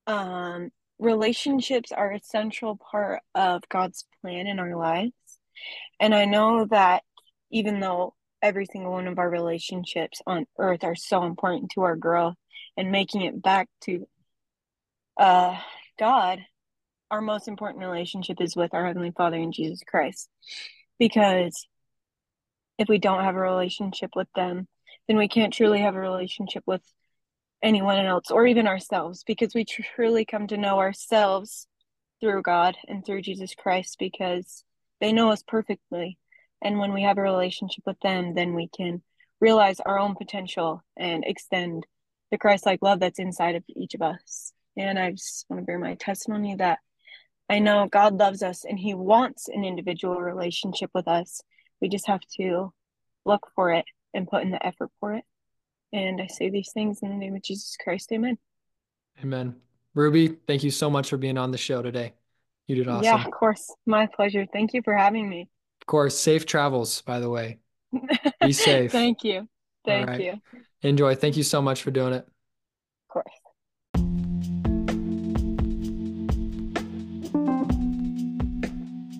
um 0.05 0.69
relationships 0.99 1.91
are 1.91 2.11
a 2.11 2.19
central 2.19 2.77
part 2.77 3.21
of 3.35 3.61
God's 3.69 4.05
plan 4.21 4.47
in 4.47 4.59
our 4.59 4.75
lives. 4.75 5.13
And 5.99 6.13
I 6.13 6.25
know 6.25 6.65
that 6.65 7.03
even 7.51 7.79
though 7.79 8.13
every 8.41 8.65
single 8.65 8.91
one 8.91 9.07
of 9.07 9.17
our 9.19 9.29
relationships 9.29 10.21
on 10.27 10.45
earth 10.57 10.83
are 10.83 10.95
so 10.95 11.23
important 11.23 11.71
to 11.71 11.81
our 11.81 11.95
growth 11.95 12.35
and 12.75 12.91
making 12.91 13.21
it 13.21 13.41
back 13.41 13.67
to 13.81 14.07
uh 15.17 15.57
God, 15.97 16.39
our 17.09 17.21
most 17.21 17.47
important 17.47 17.83
relationship 17.83 18.39
is 18.39 18.55
with 18.55 18.73
our 18.73 18.85
Heavenly 18.85 19.11
Father 19.11 19.37
in 19.37 19.51
Jesus 19.51 19.81
Christ. 19.87 20.29
Because 20.99 21.67
if 22.77 22.87
we 22.87 22.99
don't 22.99 23.23
have 23.23 23.35
a 23.35 23.39
relationship 23.39 24.11
with 24.15 24.27
them, 24.35 24.67
then 25.07 25.17
we 25.17 25.27
can't 25.27 25.53
truly 25.53 25.79
have 25.81 25.95
a 25.95 25.99
relationship 25.99 26.63
with 26.67 26.81
anyone 27.63 28.05
else 28.05 28.29
or 28.29 28.45
even 28.45 28.67
ourselves 28.67 29.23
because 29.25 29.53
we 29.53 29.65
truly 29.65 30.25
come 30.25 30.47
to 30.47 30.57
know 30.57 30.77
ourselves 30.77 31.67
through 32.19 32.41
God 32.41 32.75
and 32.87 33.05
through 33.05 33.21
Jesus 33.21 33.53
Christ 33.55 33.97
because 33.99 34.63
they 35.01 35.11
know 35.11 35.31
us 35.31 35.43
perfectly. 35.47 36.17
And 36.61 36.79
when 36.79 36.93
we 36.93 37.03
have 37.03 37.17
a 37.17 37.21
relationship 37.21 37.83
with 37.85 37.99
them, 37.99 38.33
then 38.33 38.53
we 38.53 38.67
can 38.75 39.01
realize 39.39 39.79
our 39.79 39.99
own 39.99 40.15
potential 40.15 40.83
and 40.95 41.23
extend 41.25 41.85
the 42.31 42.37
Christ 42.37 42.65
like 42.65 42.81
love 42.81 42.99
that's 42.99 43.19
inside 43.19 43.55
of 43.55 43.63
each 43.67 43.93
of 43.93 44.01
us. 44.01 44.51
And 44.75 44.97
I 44.97 45.11
just 45.11 45.45
want 45.49 45.61
to 45.61 45.65
bear 45.65 45.79
my 45.79 45.95
testimony 45.95 46.55
that 46.55 46.79
I 47.49 47.59
know 47.59 47.87
God 47.89 48.15
loves 48.15 48.43
us 48.43 48.65
and 48.65 48.77
He 48.77 48.93
wants 48.93 49.47
an 49.47 49.63
individual 49.63 50.17
relationship 50.17 50.89
with 50.93 51.07
us. 51.07 51.41
We 51.81 51.89
just 51.89 52.07
have 52.07 52.21
to 52.39 52.73
look 53.25 53.47
for 53.55 53.71
it 53.71 53.85
and 54.13 54.27
put 54.27 54.43
in 54.43 54.51
the 54.51 54.65
effort 54.65 54.89
for 54.99 55.13
it. 55.13 55.23
And 55.93 56.21
I 56.21 56.27
say 56.27 56.49
these 56.49 56.71
things 56.73 56.99
in 57.01 57.09
the 57.09 57.15
name 57.15 57.35
of 57.35 57.43
Jesus 57.43 57.75
Christ. 57.81 58.11
Amen. 58.11 58.37
Amen. 59.21 59.55
Ruby, 59.93 60.27
thank 60.27 60.63
you 60.63 60.71
so 60.71 60.89
much 60.89 61.09
for 61.09 61.17
being 61.17 61.37
on 61.37 61.51
the 61.51 61.57
show 61.57 61.81
today. 61.81 62.13
You 62.67 62.75
did 62.75 62.87
awesome. 62.87 63.03
Yeah, 63.03 63.25
of 63.25 63.31
course. 63.31 63.73
My 63.85 64.07
pleasure. 64.07 64.45
Thank 64.51 64.73
you 64.73 64.81
for 64.83 64.93
having 64.93 65.29
me. 65.29 65.49
Of 65.81 65.87
course. 65.87 66.17
Safe 66.17 66.45
travels, 66.45 67.01
by 67.01 67.19
the 67.19 67.29
way. 67.29 67.59
Be 68.41 68.51
safe. 68.51 68.91
Thank 68.91 69.23
you. 69.23 69.47
Thank 69.85 70.07
right. 70.07 70.19
you. 70.19 70.61
Enjoy. 70.81 71.15
Thank 71.15 71.37
you 71.37 71.43
so 71.43 71.61
much 71.61 71.81
for 71.81 71.91
doing 71.91 72.13
it. 72.13 72.27
Of 72.27 73.07
course. 73.09 73.25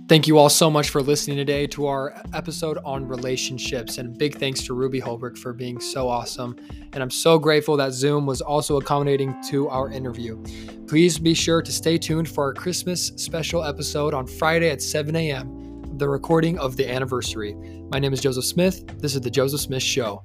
Thank 0.08 0.26
you 0.26 0.38
all 0.38 0.48
so 0.48 0.72
much 0.72 0.88
for 0.88 1.02
listening 1.02 1.36
today 1.36 1.68
to 1.68 1.88
our 1.88 2.14
episode 2.34 2.78
on 2.86 3.06
relationships. 3.06 3.98
And 3.98 4.18
big 4.18 4.38
thanks 4.38 4.64
to 4.64 4.74
Ruby 4.74 5.00
Holbrook 5.00 5.36
for 5.36 5.52
being 5.52 5.82
so 5.82 6.08
awesome. 6.08 6.56
And 6.94 7.04
I'm 7.04 7.12
so 7.12 7.38
grateful 7.38 7.76
that 7.76 7.92
Zoom 7.92 8.26
was 8.26 8.40
also 8.40 8.78
accommodating 8.78 9.36
to 9.50 9.68
our 9.68 9.92
interview. 9.92 10.42
Please 10.88 11.20
be 11.20 11.34
sure 11.34 11.62
to 11.62 11.72
stay 11.74 11.98
tuned 11.98 12.30
for 12.30 12.46
our 12.46 12.54
Christmas 12.54 13.08
special 13.18 13.66
episode 13.66 14.14
on 14.14 14.26
Friday 14.26 14.70
at 14.70 14.82
7 14.82 15.14
a.m., 15.14 15.84
the 15.98 16.08
recording 16.08 16.58
of 16.58 16.78
the 16.78 16.90
anniversary. 16.90 17.56
My 17.92 18.00
name 18.00 18.14
is 18.14 18.22
Joseph 18.22 18.46
Smith. 18.46 18.88
This 19.00 19.14
is 19.14 19.20
The 19.20 19.30
Joseph 19.30 19.60
Smith 19.60 19.84
Show. 19.84 20.24